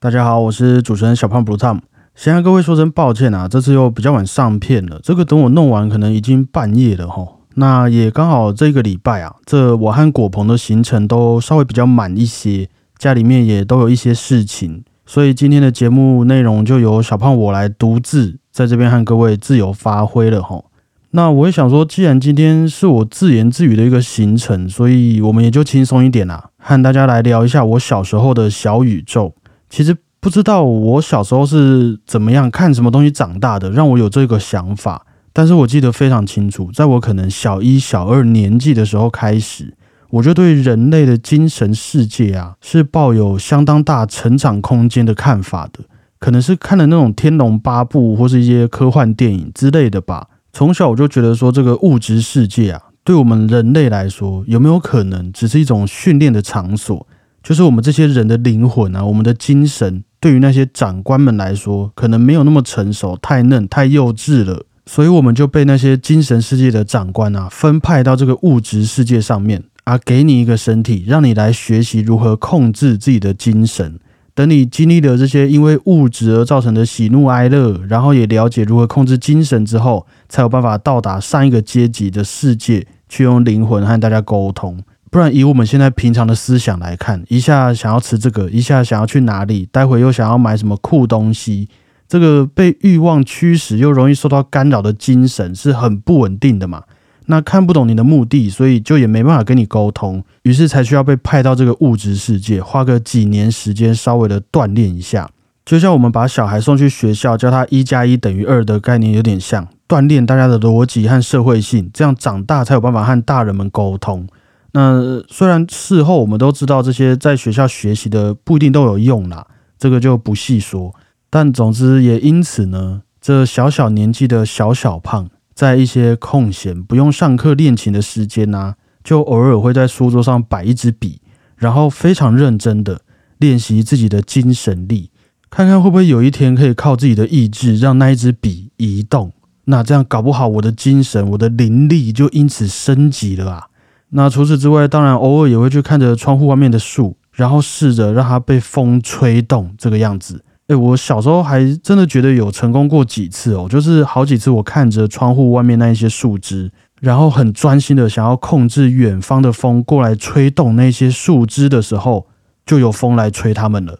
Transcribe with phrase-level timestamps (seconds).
[0.00, 1.80] 大家好，我是主持人小胖 Blue Tom。
[2.14, 5.00] 先跟各位说声抱歉啊，这次又比较晚上片了。
[5.02, 7.26] 这个等我弄完，可能已经半夜了哈。
[7.56, 20.62] 那也刚好这个礼拜啊，这我和果鹏的行程都稍微比较满一些，家里面也都有一些事情，所以今天的节目内容就由小胖我来独自在这边和各位自由发挥了哈。
[21.10, 29.34] 那我也想说，既然今天是我自言自语的一个行程，所以我们也就轻松一点啦，和大家来聊一下我小时候的小宇宙。
[29.68, 35.06] 其实不知道我小时候是怎么样看什么东西长大的，让我有这个想法。
[35.32, 39.76] 但是我记得非常清楚，在我可能小一、小二年纪的时候开始，
[40.10, 45.84] 我就对人类的精神世界啊，是抱有相当大成长空间的看法的。
[46.18, 50.26] 可能是看了那种《天龙八部》或是一些科幻电影之类的吧。
[50.52, 57.06] 从小我就觉得说，这个物质世界啊，对我们人类来说，有没有可能只是一种训练的场所？
[57.48, 73.98] 就是我们这些人的灵魂啊，我们的精神，对于那些长官们来说，可能没有那么成熟，太嫩、太幼稚了，所以我们就被那些精神世界的长官啊，分派到这个物质世界上面啊，给你一个身体，让你来学习如何控制自己的精神。
[74.34, 84.78] 等你经历了这些因为物质而造成的喜怒哀乐，然后也了解如何控制精神之后，才有办法到达上一个阶级的世界，去用灵魂和大家沟通。
[85.10, 91.68] 不然，以我们现在平常的思想来看，一下想要吃这个，一下想要去哪里，待会又想要买什么酷东西，
[92.06, 96.82] 这个被欲望驱使又容易受到干扰的精神是很不稳定的嘛？
[97.26, 105.30] 那看不懂你的目的，所以就也没办法跟你沟通，于是才需要被派到这个物质世界，花个几年时间稍微的锻炼一下。
[105.64, 114.26] 就像我们把小孩送去学校，教他一加一等于二的概念有点像，锻炼大家的逻辑和社会性，这样长大才有办法和大人们沟通。
[114.72, 119.46] 那虽然事后我们都知道这些在学校学习的不一定都有用啦，
[119.78, 120.94] 这个就不细说。
[121.30, 131.20] 但总之也因此呢，这小小年纪的小小胖，在一些空闲不用上课练琴的时间呢，就偶尔会在书桌上摆一支笔，
[131.56, 133.00] 然后非常认真的
[133.38, 135.10] 练习自己的精神力，
[135.50, 139.32] 看看会不会有一天可以靠自己的意志让那一支笔移动。
[139.64, 143.66] 那这样搞不好我的精神、我的灵力就因此升级了啊！
[144.10, 150.42] 那除此之外，当然偶尔也会去看着窗户外面的树，然后试着让它被风吹动这个样子。
[150.68, 156.70] 诶，我小时候还真的觉得有成功过几次哦，就是好几次我看着窗户外面那一些树枝，
[157.00, 162.26] 然后很专心的想要控制远方的风过来吹动那些树枝的时候，
[162.66, 163.98] 就有风来吹它们了。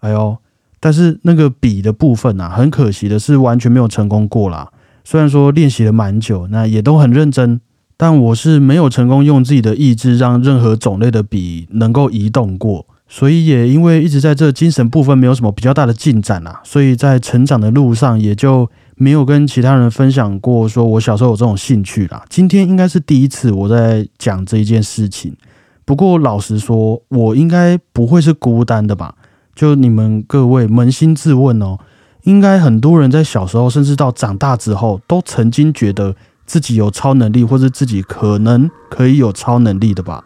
[0.00, 0.36] 哎呦，
[0.78, 4.70] 但是那个笔的部分啊，很可惜的是完全没有成功过啦。
[5.04, 7.60] 虽然说练习了蛮久，那也都很认真。
[7.96, 22.24] 但我是没有成功用自己的意志让任何种类的笔能够移动过，所以也因为一直在这精神部分没有什么比较大的进展啊，所以在成长的路上也就没有跟其他人分享过，说我小时候有这种兴趣啦。
[22.28, 25.36] 今天应该是第一次我在讲这一件事情，
[25.84, 29.14] 不过老实说，我应该不会是孤单的吧？
[29.54, 31.78] 就你们各位扪心自问哦，
[32.24, 36.16] 应该很多人在小时候，甚至到长大之后，都曾经觉得。
[36.46, 40.22] 自己有超能力，或者自己可能可以有超能力的吧？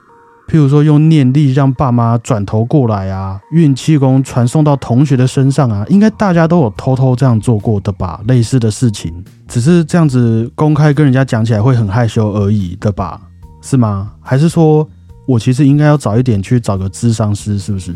[0.48, 8.20] 譬如说用念力让爸妈转头过来啊，运气功传送到同学的身上啊，应该大家都有偷偷这样做过的吧？
[8.26, 9.12] 类似的事情，
[9.46, 13.20] 只是这样子公开跟人家讲起来会很害羞而已的吧？
[13.60, 14.12] 是吗？
[14.22, 14.88] 还是说
[15.26, 17.94] 我其实应该要早一点去找个智商师，是不是？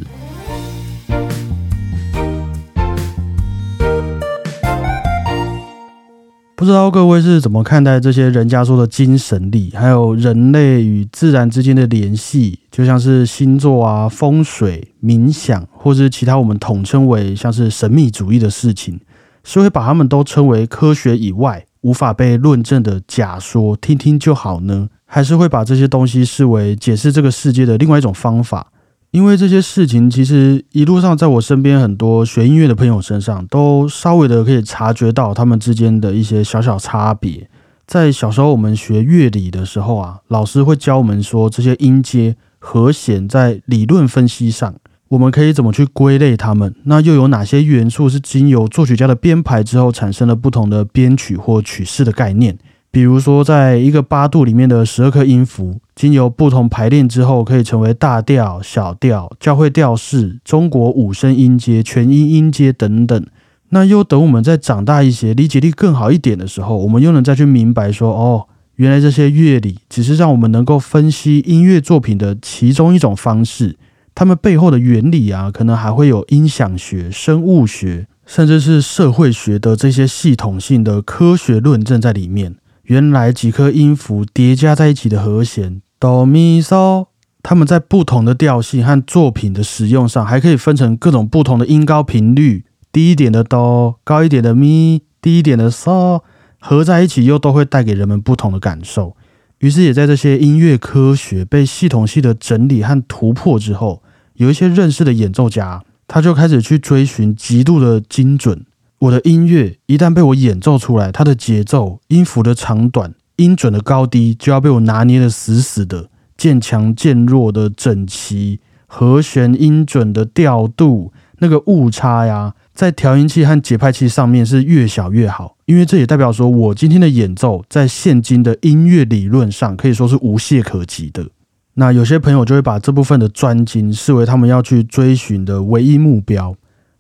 [6.62, 19.00] 不知道各位是怎么看待这些人家说的精神力，还有人类与自然之间的联系，就像是星座啊、风水、冥想，或是其他我们统称为像是神秘主义的事情，
[19.43, 24.89] 是会把他们都称为科学以外无法被论证的假说，听听就好呢？
[25.05, 28.69] 还是会把这些东西视为解释这个世界的另外一种方法？
[29.12, 37.47] 因为这些事情，其实一路上在我身边很多学音乐的朋友身上，都稍微的可以察觉到他们之间的一些小小差别。
[37.87, 44.75] 在小时候我们学乐理的时候啊，老师会教我们说，这些音阶、和弦在理论分析上，
[45.09, 46.75] 我们可以怎么去归类它们？
[46.85, 52.56] 那又有哪些元素是经由作曲家的编排之后，产生了不同的编曲或曲式的概念？
[52.91, 63.27] 比如说，在一个八度里面的十二颗音符，经由不同排练之后，可以成为大调、小调、教会调式、中国五声音阶、全音音阶等等。
[63.69, 68.47] 那又等我们再长大一些，理解力更好一点的时候，我们又能再去明白说，哦，
[68.77, 73.77] 原来这些乐理只是让我们能够分析音乐作品的其中一种方式，
[74.15, 82.56] 他们背后的原理啊，可能还会有音响学、生物学，甚至是社会学的这些系统性的科学论证在里面。
[82.93, 87.06] 原来几颗音符叠加在一起的和弦哆咪嗦，
[87.43, 96.21] 它们在不同的调性和作品的使用上，还可以分成各种不同的音高频率，低一点的哆，高一点的咪，低一点的嗦，
[96.61, 99.17] 合在一起又都会带给人们不同的感受。
[99.61, 104.03] 于是，也在这些音乐科学被系统性的整理和突破之后，
[104.35, 108.67] 有一些认识的演奏家，他就开始去追寻极度的精准。
[109.02, 122.54] 我的音乐一旦被我演奏出来，它的节奏、音符的长短、音准的高低，就要被我拿捏的死死的，渐强渐弱的整齐，和弦音准的调度，那个误差呀。
[122.72, 131.26] 在调音器和节拍器上面是越小越好，因为这也代表说我今天的演奏在现今的音乐理论上可以说是无懈可击的。
[131.75, 136.54] 那有些朋友就会把这部分的专精视为他们要去追寻的唯一目标，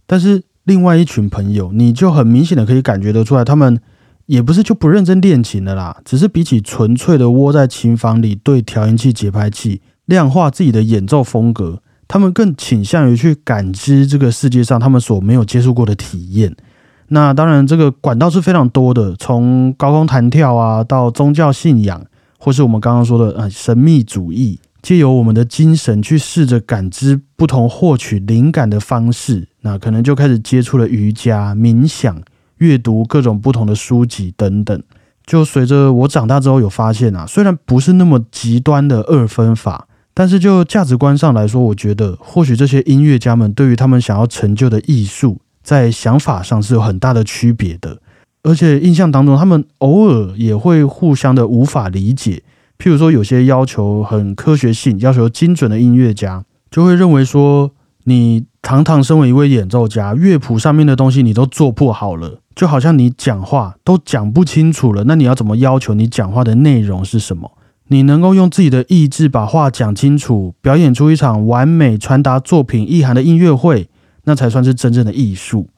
[0.06, 3.80] 但是另外一群朋友，你就很明显的可以感觉得出来，他们
[4.26, 11.80] 也不是就不认真练琴的啦，只是比起纯粹的窝在琴房里对调音器、节拍器量化自己的演奏风格。
[12.08, 16.54] 他们更倾向于去感知这个世界上他们所没有接触过的体验。
[17.08, 22.04] 那当然，这个管道是非常多的，从高空弹跳啊，到宗教信仰，
[22.38, 29.48] 或是我们刚刚说的呃神秘主义，借由我们的精神去试着感知不同获取灵感的方式。
[29.60, 32.20] 那可能就开始接触了瑜伽、冥想、
[32.58, 34.82] 阅读各种不同的书籍等等。
[35.24, 39.86] 就随着我长大之后，有发现啊，虽然不是那么极端的二分法。
[40.14, 47.98] 但是就价值观上来说，我觉得或许这些音乐家们对于他们想要成就的艺术，在想法上是有很大的区别的。
[48.42, 52.42] 而且印象当中，他们偶尔也会互相的无法理解。
[52.82, 57.70] 譬如说，有些要求很科学性、要求精准的音乐家，就会认为说，
[58.06, 67.52] 你堂堂身为一位演奏家，乐谱上面的东西你都做不好了，就好像你讲话都讲不清楚了，那你要怎么要求你讲话的内容是什么？
[67.86, 73.88] 你能够用自己的意志把话讲清楚，表演出一场完美传达作品意涵的音乐会，
[74.24, 75.68] 那才算是真正的艺术。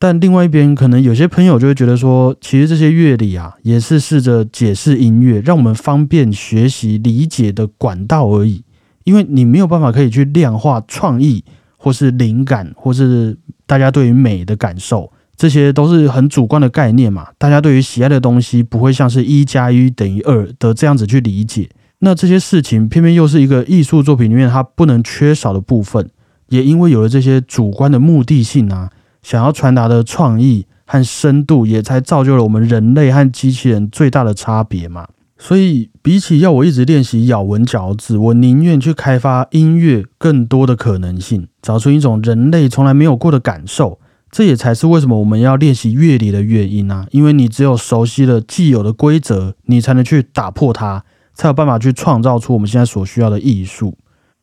[0.00, 8.62] 但另外一边，可能有些朋友就会觉得说，其实这些乐理啊，也是试着解释音乐，让我们方便学习理解的管道而已。
[9.04, 11.42] 因为你没有办法可以去量化创意，
[11.76, 13.36] 或是灵感，或是
[13.66, 15.10] 大家对于美的感受。
[15.36, 21.68] 这些都是很主观的概念嘛，大家对于喜爱的东西不会像是一加一等于二的这样子去理解。
[22.00, 26.08] 那这些事情偏偏又是一个艺术作品里面它不能缺少的部分，
[26.48, 28.90] 也因为有了这些主观的目的性啊，
[29.22, 35.08] 想要传达的创意和深度，也才造就了我们人类和机器人最大的差别嘛。
[35.36, 44.00] 所以比起要我一直练习咬文嚼字，我宁愿去开发音乐更多的可能性，找出一种人类从来没有过的感受。
[44.30, 47.06] 这也才是为什么我们要练习乐理的原因啊！
[47.12, 53.96] 因为你只有熟悉了既有的规则，你才能去打破它，才有办法去创造出我们现在所需要的艺术。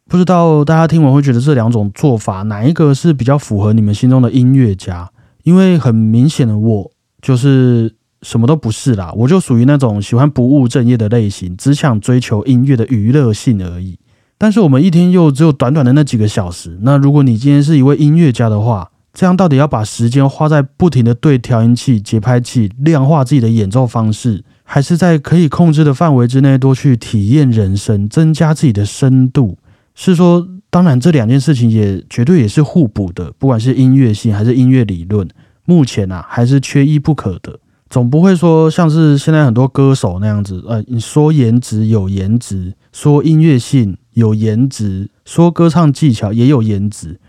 [0.07, 5.09] 不知道大家听完会觉得这两种做法哪一个是比较符合你们心中的音乐家？
[5.43, 6.91] 因为很明显的，我
[7.21, 13.97] 就是什么都不是啦，我就属于那种喜欢不务正业的类型，只想追求音乐的娱乐性而已。
[14.37, 29.57] 但是我们一天又只有短短的那几个小时，那如果你今天是一位音乐家的话，这样到底要把时间花在不停的对调音器、节拍器量化自己的演奏方式，还是在可以控制的范围之内多去体验人生，增加自己的深度？
[29.95, 35.27] 是说，当然这两件事情也绝对也是互补的，不管是音乐性还是音乐理论，
[35.65, 37.59] 目前啊还是缺一不可的。
[37.89, 47.19] 总不会说像是现在很多歌手那样子，呃，你说颜值有颜值，说音乐性有颜值，说歌唱技巧也有颜值。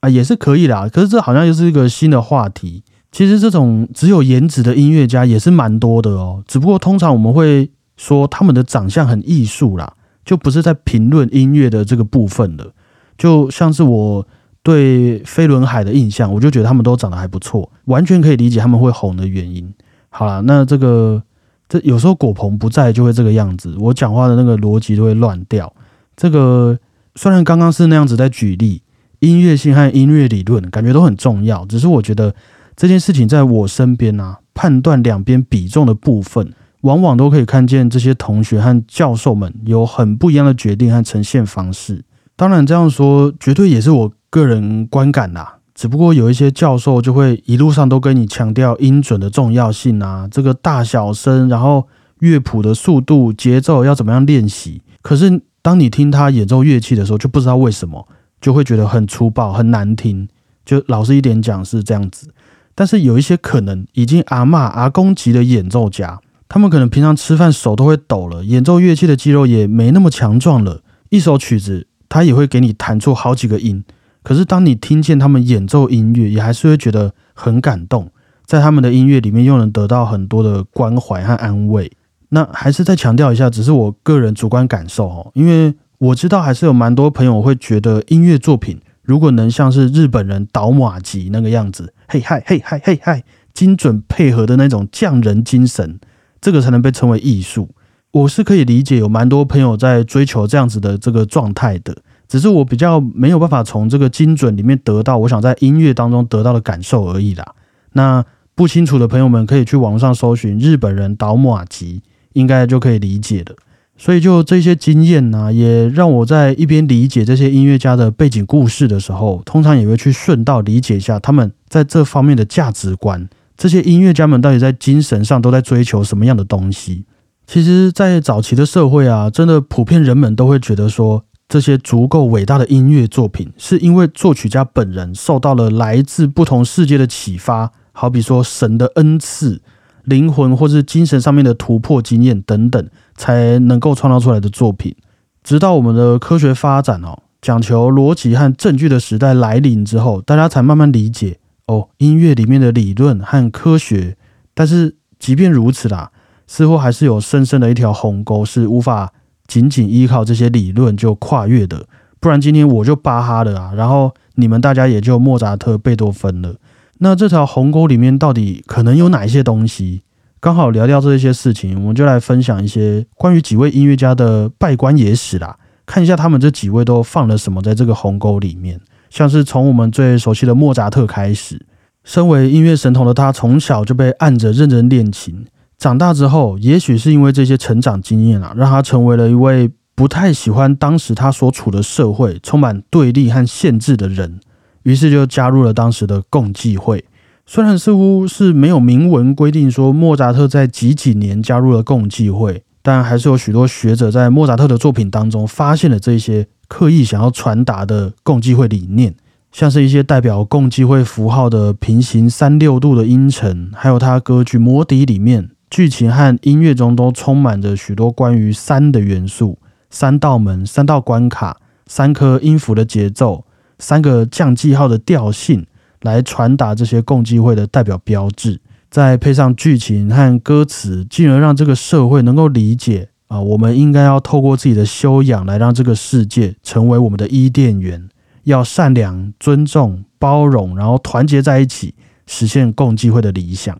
[0.00, 0.88] 啊，也是可以啦。
[0.88, 2.82] 可是这好像又是一个新的话题。
[3.12, 6.42] 其实这种只有颜值的音乐家也是蛮多的哦。
[6.46, 12.72] 只不过通常我们会说他们的长相很艺术啦，就不是在评论音乐的这个部分了。
[13.16, 14.26] 就像是我
[14.62, 19.72] 对飞轮海的印象，我就觉得他们都长得还不错，完全可以理解他们会红的原因。
[20.08, 21.22] 好了，那这个
[21.68, 25.72] 这有时候果鹏不在就会这个样子，我讲话的那个逻辑都会乱掉。
[26.16, 26.78] 这个
[27.14, 28.82] 虽然刚刚是那样子在举例。
[29.20, 32.34] 音乐性和音乐理论感觉都很重要，只是我觉得
[32.74, 42.04] 这件事情在我身边啊，判断两边比重的部分，往往都可以看见这些同学和教授们有很不一样的决定和呈现方式。
[42.36, 51.86] 当然这样说绝对也是我个人观感啦，只不过有一些教授就会一路上都跟你强调音准的重要性啊，这个大小声，然后
[52.20, 54.82] 乐谱的速度、节奏要怎么样练习。
[55.02, 58.08] 可是当你听他演奏乐器的时候，就不知道为什么。
[58.40, 60.26] 就会觉得很粗暴、很难听。
[60.64, 62.32] 就老实一点讲是这样子。
[62.74, 66.18] 但是有一些可能已经阿嬷阿公级的演奏家，
[66.52, 73.84] 他们可能平常吃饭手都会抖了，演奏乐器的肌肉也没那么强壮了，一首曲子他也会给你弹出好几个音。
[74.24, 78.10] 可是当你听见他们演奏音乐，也还是会觉得很感动，
[78.44, 81.92] 在他们的音乐里面又能得到很多的关怀和安慰。
[82.30, 91.94] 那还是再强调一下，只是我个人主观感受哦，因为我知道还是有蛮多朋友会觉得音乐作品如果能像是日本人倒马吉那个样子。
[92.08, 93.22] 嘿嗨嘿嗨嘿嗨，
[93.54, 96.00] 精准配合的那种匠人精神，
[96.40, 97.68] 这个才能被称为艺术。
[98.12, 107.54] 我是可以理解，有蛮多朋友在追求这样子的这个状态的，只是我比较没有办法从这个精准里面得到我想在音乐当中得到的感受而已啦。
[107.92, 113.54] 那不清楚的朋友们可以去网上搜寻日本人倒马吉，应该就可以理解了。
[113.96, 123.28] 所以，就这些经验呢，也让我在一边理解这些音乐家的背景故事的时候，通常也会去顺道理解一下他们在这方面的价值观。
[123.60, 127.04] 这些音乐家们到底在精神上都在追求什么样的东西？
[127.46, 139.60] 其实，在早期的社会啊，真的普遍人们都会觉得说，这些足够伟大的音乐作品，是因为作曲家本人受到了来自不同世界的启发，好比说神的恩赐。
[140.04, 144.96] 灵魂或是精神上面的突破经验等等，才能够创造出来的作品。
[145.44, 151.38] 直到我们的科学发展哦，讲求逻辑和证据的时代来临之后，大家才慢慢理解
[151.70, 154.16] 哦，音乐里面的理论和科学。
[154.54, 156.10] 但是即便如此啦，
[156.48, 159.12] 似乎还是有深深的一条鸿沟，是无法
[159.46, 161.86] 仅仅依靠这些理论就跨越的。
[162.18, 166.56] 不然今天我就巴哈了啊，然后你们大家也就莫扎特、贝多芬了。
[166.98, 170.02] 那这条鸿沟里面到底可能有哪一些东西？
[170.40, 178.80] 刚好聊聊这些事情，我们就来分享一些关于几位音乐家的拜官野史啦，看一下他们这几位都放了什么在这个鸿沟里面。
[179.10, 181.66] 像是从我们最熟悉的莫扎特开始，
[182.04, 185.44] 身为音乐神童的他，从小就被按着认真练琴。
[185.76, 194.40] 长大之后，也许是因为这些成长经验啊，让他成为了一位不太喜欢当时他所处的社会充满对立和限制的人。
[194.84, 197.04] 于是就加入了当时的共济会，
[197.44, 209.12] 虽然似乎是没有明文规定说莫扎特在几几年加入了共济会，但还是有许多学者在莫扎特的作品当中发现了这些刻意想要传达的共济会理念，
[209.50, 219.58] 像是一些代表共济会符号的平行三六度的音程，还有他歌剧《魔笛》里面剧情和音乐中都充满着许多关于三的元素，
[219.90, 223.44] 三道门、三道关卡、三颗音符的节奏。
[223.82, 225.66] 三个降记号的调性
[226.02, 228.60] 来传达这些共济会的代表标志，
[228.90, 238.08] 再配上剧情和歌词，进而让这个社会能够理解啊，我们应该要透过自己的修养来让这个世界成为我们的伊甸园，
[238.42, 241.94] 要善良、尊重、包容，然后团结在一起，
[242.26, 243.78] 实现共济会的理想。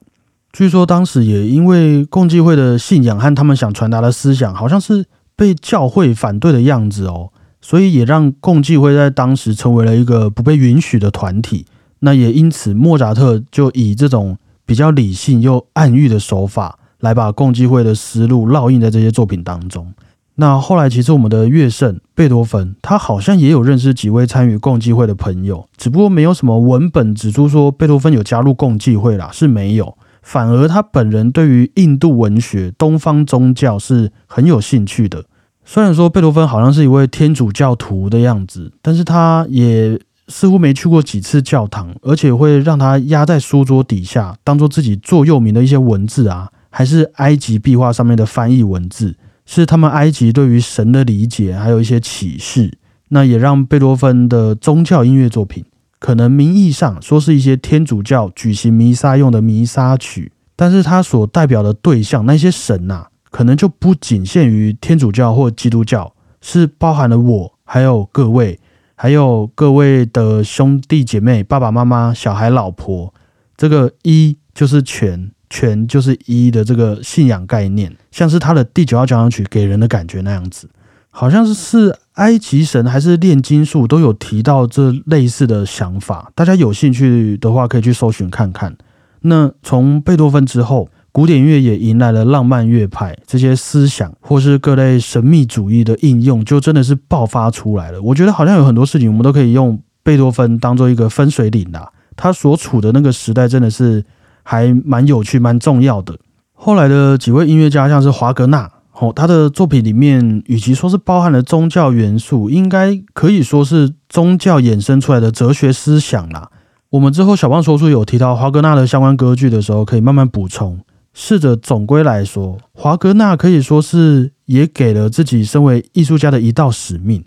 [0.52, 5.04] 据说当时也因为共济会的信仰和他们想传达的思想，好像是
[5.34, 7.32] 被教会反对的样子哦。
[7.60, 11.66] 所以也让共济会在当时成为了一个不被允许的团体。
[11.98, 19.92] 那也因此，莫扎特就以这种比较理性又暗喻的手法，来把共济会的思路烙印在这些作品当中。
[20.36, 29.98] 那后来，其实我们的乐圣贝多芬，他好像也有认识几位参与共济会的朋友，只不过没有什么文本指出说贝多芬有加入共济会啦，是没有。
[30.22, 35.24] 反而他本人对于印度文学、东方宗教是很有兴趣的。
[35.64, 52.78] 虽然说贝多芬好像是一位天主教徒的样子，但是他也似乎没去过几次教堂，而且会让他压在书桌底下，当做自己座右铭的一些文字啊，还是埃及壁画上面的翻译文字，是他们埃及对于神的理解，还有一些启示。
[53.08, 55.64] 那也让贝多芬的宗教音乐作品，
[55.98, 63.08] 可能名义上说是一些天主教举行弥撒用的弥撒曲，但是它所代表的对象那些神呐。
[63.30, 68.58] 可能就不仅限于天主教或基督教，是包含了我，还有各位，
[68.96, 73.14] 还有各位的兄弟姐妹、爸爸妈妈、小孩、老婆。
[73.56, 80.70] 这个一就是全，全就是一的这个信仰概念，像是他的第九号交响曲给人的感觉那样子，
[81.10, 86.32] 好像是是埃及神还是炼金术都有提到这类似的想法。
[86.34, 88.74] 大家有兴趣的话，可以去搜寻看看。
[89.22, 90.88] 那从贝多芬之后。
[91.12, 98.00] 古典乐也迎来了浪漫乐派，这些思想或是各类神秘主义的应用，就真的是爆发出来了。
[98.00, 101.90] 我觉得好像有很多事情，我们都可以用贝多芬当做一个分水岭啦。
[102.14, 104.04] 他所处的那个时代真的是
[104.50, 106.18] 还蛮有趣、蛮重要的。
[106.54, 116.50] 后来的几位音乐家，像是华格纳，哦，他的作品里面，与其说是包含了宗教元素，应该可以说是宗教衍生出来的哲学思想啦。
[116.88, 120.80] 我们之后小胖说书有提到华格纳的相关歌剧的时候，可以慢慢补充。
[121.14, 127.24] 试着总归来说，华格纳可以说是也给了自己身为艺术家的一道使命。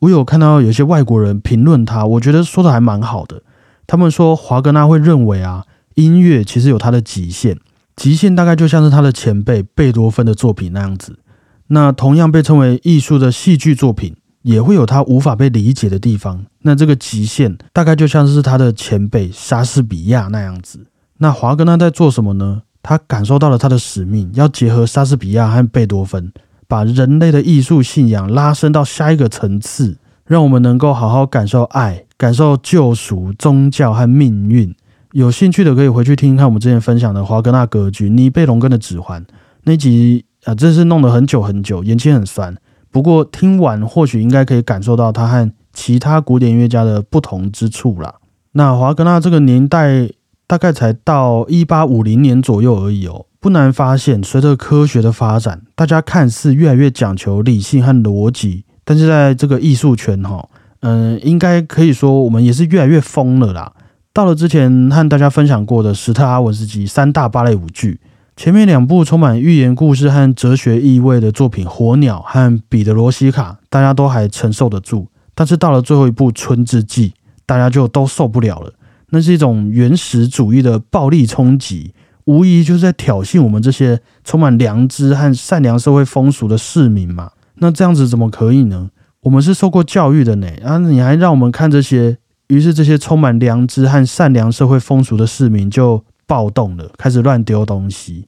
[0.00, 3.40] 我有看到有些外国人评论他，我觉得说的还蛮好的。
[3.86, 5.64] 他们说华格纳会认为啊，
[5.96, 7.58] 音乐其实有它的极限，
[7.96, 11.18] 极限大概就像是他的前辈贝多芬的作品那样子。
[11.66, 14.16] 那同样被称为艺术的戏剧作品。
[14.42, 16.46] 也会有他无法被理解的地方。
[16.62, 20.86] 那这个极限大概就像是他的前辈莎士比亚那样子。
[21.18, 22.62] 那华格纳在做什么呢？
[22.80, 26.32] 他感受到了他的使命，要结合莎士比亚和贝多芬，
[26.68, 34.72] 把人类的艺术信仰拉升到下一个层次，让我们能够好好感受爱、感受救赎、宗教和命运。
[35.16, 39.24] 有兴趣的可以回去听看我们之前分享的华格纳歌剧《尼贝龙根的指环》
[39.64, 42.54] 那集啊，真是弄了很久很久，眼睛很酸。
[42.90, 48.16] 不过听完，或许应该可以感受到他和其他古典音乐家的不同之处啦。
[48.52, 50.10] 那华格纳这个年代
[50.46, 53.24] 大概才到一八五零年左右而已哦。
[53.40, 60.46] 不难发现，随着科学的发展，大家看似越来越讲求理性和逻辑，但是在这个艺术圈哈，
[60.80, 63.72] 嗯，应该可以说我们也是越来越疯了啦。
[64.16, 68.00] 到了之前和大家分享过的史特阿文斯基三大芭蕾舞剧。
[68.34, 75.06] 前面两部充满寓言故事和哲学意味的作品《火鸟》和《彼得罗西卡》，大家都还承受得住。
[75.34, 77.10] 但是到了最后一部《春之祭》，
[77.44, 78.72] 大家就都受不了了。
[79.10, 81.92] 那是一种原始主义的暴力冲击，
[82.24, 87.32] 无疑就是在挑衅我们这些充满良知和善良社会风俗的市民嘛。
[87.56, 88.88] 那这样子怎么可以呢？
[89.24, 92.16] 我们是受过教育的呢，啊，你还让我们看这些？
[92.48, 96.04] 于是这些充满良知和善良社会风俗的市民就。
[96.28, 98.24] 暴动了，开始乱丢东西。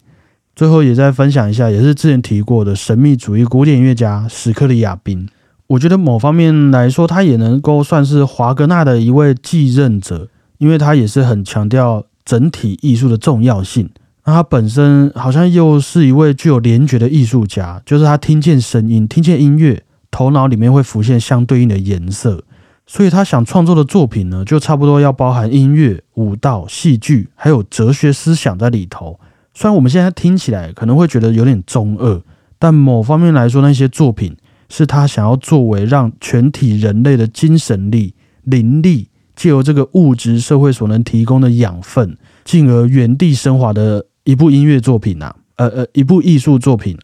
[0.55, 5.29] 最后也再分享一下，也是之前提过的神秘主义古典音乐家史克里亚宾。
[5.67, 13.91] 我觉得某方面来说，他也能够算是华格纳的一位继任者，因为他也是很强调整体艺术的重要性。
[14.25, 22.45] 那他本身好像又是一位具有联觉的艺术家，就是他听见声音、听见音乐，头脑里面会浮现相对应的颜色。
[22.91, 29.21] 所以他想创作的作品呢，就差不多要包含音乐、舞蹈、戏剧，还有哲学思想在里头。
[29.53, 32.23] 虽然我们现在听起来可能会觉得有点中二，
[32.59, 34.35] 但某方面来说，那些作品
[34.71, 46.97] 是他想要作为让全体人类的精神力、灵力，借由这个物质社会所能提供的养分，进而原地升华的一部音乐作品呐，呃呃，一部艺术作品。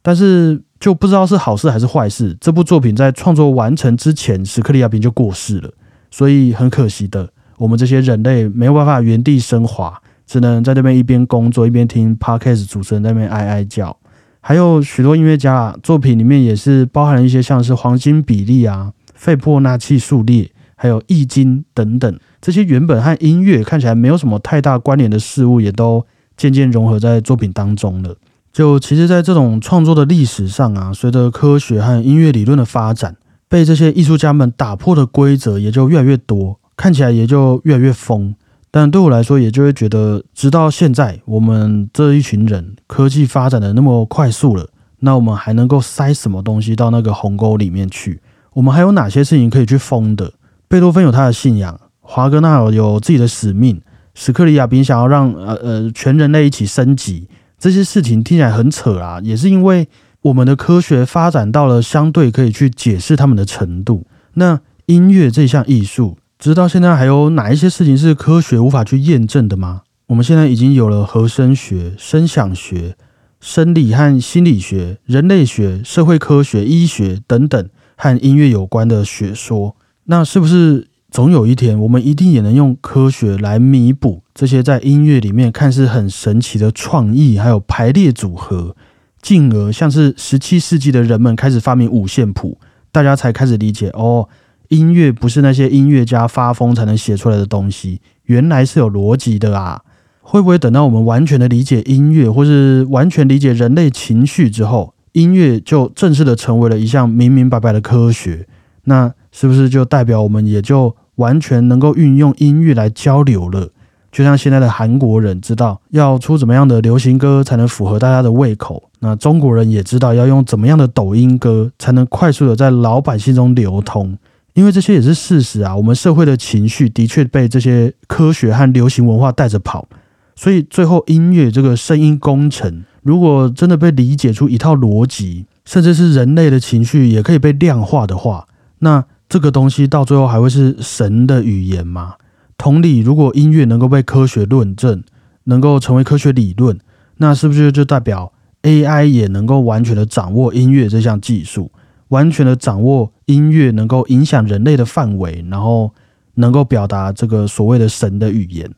[0.00, 0.62] 但是。
[0.82, 2.36] 就不知道是好事还是坏事。
[2.40, 5.70] 这部作品在创作完成之前，史克利亚宾就过世了，
[6.10, 13.96] 所以很可惜的，我们这些人类没有办法原地升华，只能在那边一边工作一边听 podcast 主持人在那边哀哀叫。
[14.40, 26.04] 还有许多音乐家作品里面也是包含了一些像是黄金比例啊、费波那契数列，还有易经等等这些原本和音乐看起来没有什么太大关联的事物，也都
[26.36, 28.16] 渐渐融合在作品当中了。
[28.52, 33.16] 就其实，在这种创作的历史上啊，随着科学和音乐理论的发展，
[33.48, 38.34] 被这些艺术家们打破的规则也就越来越多，看起来也就越来越疯。
[38.70, 44.68] 但对我来说，也就会觉得，直到现在，我们这一群人科技发展的那么快速了，
[45.00, 48.20] 那我们还能够塞什么东西到那个鸿沟里面去？
[48.52, 50.32] 我们还有哪些事情可以去疯的？
[50.68, 53.80] 贝多芬有他的信仰，华格纳有自己的使命，
[54.14, 57.28] 史克里亚宾想要让呃呃全人类一起升级。
[57.62, 59.88] 这些事情听起来很扯啊，也是因为
[60.22, 64.04] 我们的科学发展到了相对可以去解释他们的程度。
[64.34, 69.82] 那音乐这项艺术，直到现在还有哪一些事情是科学无法去验证的吗？
[70.08, 72.96] 我们现在已经有了和声学、声响学、
[73.38, 79.76] 生理和心理学、人类学、社会科学、医学等等和音乐有关的学说。
[80.06, 80.88] 那是不是？
[81.12, 88.74] 总有一天，我们一定也能用科学来弥补这些在音乐里面看似很神奇的创意，还有排列组合，
[89.20, 92.56] 进而像是十七世纪的人们开始发明五线谱，
[92.90, 94.26] 大家才开始理解哦，
[94.68, 99.82] 音乐不是那些音乐家发疯才能写出来的东西，原来是有逻辑的啊！
[100.22, 108.48] 会不会等到我们完全的理解音乐，或是完全理解人类情绪之后，音乐就正式的成为了一项明明白白的科学？
[108.84, 110.96] 那是不是就代表我们也就？
[111.16, 113.68] 完全能够运用音乐来交流了，
[114.10, 124.16] 就像现在的韩国人知道要出怎么样的流行歌才能符合大家的胃口，那中国人也知道要用怎么样的抖音歌才能快速的在老百姓中流通，
[124.54, 125.76] 因为这些也是事实啊。
[125.76, 129.86] 我们社会的情绪的确被这些科学和流行文化带着跑，
[130.34, 138.46] 所以最后音乐这个声音工程，如果真的被理解出一套逻辑，甚至是人类的情绪也可以被量化的话，
[138.80, 142.16] 那这个东西到最后还会是神的语言吗？
[142.58, 145.02] 同理，如果音乐能够被科学论证，
[145.44, 146.78] 能够成为科学理论，
[147.16, 151.72] 那是不是就代表 AI 也能够完全的掌握音乐这项技术，
[152.08, 155.94] 完全的掌握音乐能够影响人类的范围，然后
[156.34, 158.70] 能够表达这个所谓的神的语言？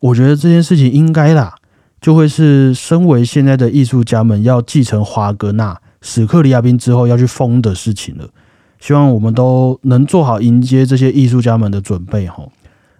[0.00, 1.54] 我觉得这件事情应该啦，
[2.00, 8.28] 就会是身为现在的艺术家们要继承华格纳、史克里亚宾之后要去疯的事情了。
[8.80, 12.50] 希望我们都能做好迎接这些艺术家们的准备吼。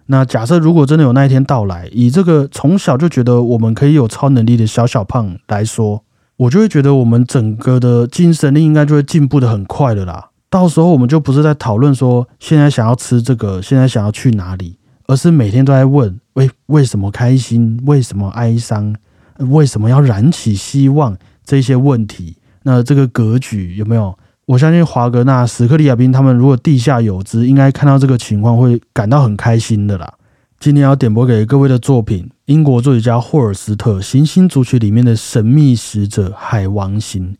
[0.05, 6.03] 那假设如果真的有那一天到来，以这个从小就觉得我们可以有超能力的小小胖来说，
[6.37, 10.29] 我就会觉得我们整个的精神力应该就会进步的很快的啦。
[10.49, 17.81] 到时候我们就不是在讨论说现在想要吃这个，现在想要去哪里，而是每天都在问：为为什么开心？
[17.85, 18.95] 为什么哀伤？
[19.37, 21.17] 为什么要燃起希望？
[21.43, 24.17] 这些问题，那这个格局有没有？
[24.45, 30.13] 我相信华格纳、史克里亚宾他们如果地下有知，应该看到这个情况会感到很开心的啦。
[30.59, 37.35] 今天要点播给各位的作品，英国作曲家霍尔斯特《行星组曲》里面的神秘使者海王星，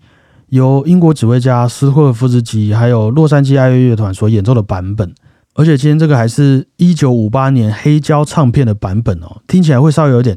[0.49, 5.13] 由英国指挥家斯托尔夫斯基还有洛杉矶爱乐乐团所演奏的版本。
[5.53, 10.35] 而且今天这个还是一九五八年黑胶唱片的版本哦，听起来会稍微有点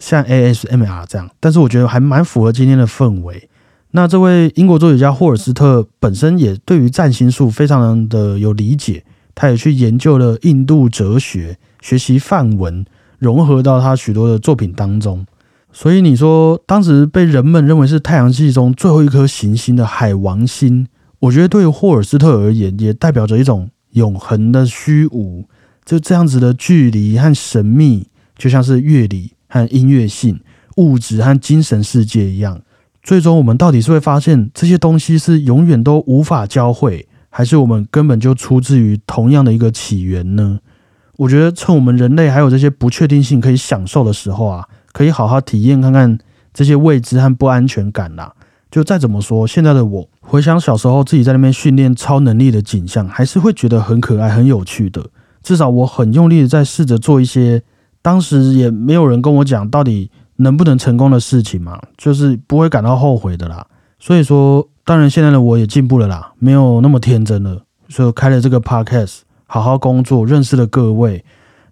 [0.00, 3.48] 像 ASMR 这样，但是我觉得还蛮符合今天的氛围。
[3.92, 12.84] 那这位英国作曲家霍尔斯特本身也对于占星术非常的有理解，他也去研究了印度哲学，学习梵文，
[13.18, 15.24] 融合到他许多的作品当中。
[15.72, 20.86] 所以你说当时被人们认为是太阳系中最后一颗行星的海王星，
[21.20, 25.48] 我觉得对于霍尔斯特而言，也代表着一种永恒的虚无，
[25.84, 30.40] 就这样子的距离和神秘，就像是乐理和音乐性、
[30.76, 32.60] 物质和精神世界一样。
[33.06, 40.58] 最终，我们到底是会发现这些东西是永远都无法交汇，还是我们根本就出自于同样的一个起源呢？
[41.18, 46.18] 我觉得，趁我们人类还有这些不确定性可以享受的时候啊，可以好好体验看看
[46.52, 48.34] 这些未知和不安全感啦。
[48.72, 55.06] 就再怎么说，现在的我回想小时候自己在那边训练超能力的景象，还是会觉得很可爱、很有趣的。
[55.44, 57.62] 至少我很用力的在试着做一些，
[58.02, 60.10] 当时也没有人跟我讲到底。
[60.36, 63.66] 能不能成功的事情嘛，就是不会感到后悔的啦。
[63.98, 67.62] 所以说，当然现在的我也进步了啦，没有那么天真了。
[67.88, 71.24] 所以开了这个 podcast，好好工作，认识了各位。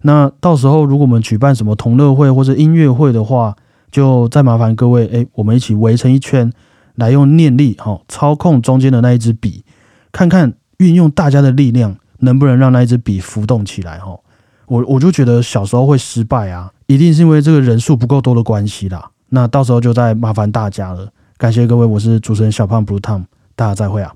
[0.03, 3.57] 那到时候如果我们举办什么同乐会或者音乐会的话，
[3.91, 6.53] 就再麻烦各位，哎，我们一起围成一圈，
[6.95, 9.65] 来用念力哈操控中间的那一支笔，
[10.13, 14.19] 看看运用大家的力量，能不能让那一支笔浮动起来哈。
[14.67, 19.11] 我我就觉得小时候会失败啊，一定是因为这个人数不够多的关系啦。
[19.31, 21.09] 那到时候就再麻烦大家了。
[21.37, 23.25] 感谢各位，我是主持人小胖 Blue Tom，
[23.57, 24.15] 大家再会啊。